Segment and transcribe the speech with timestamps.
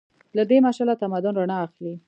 [0.37, 1.93] له دې مشعله تمدن رڼا اخلي.